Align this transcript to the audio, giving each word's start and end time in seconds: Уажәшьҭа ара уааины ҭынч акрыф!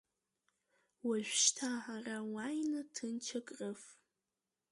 Уажәшьҭа 1.07 1.69
ара 1.95 2.17
уааины 2.33 2.81
ҭынч 2.93 3.25
акрыф! 3.39 3.83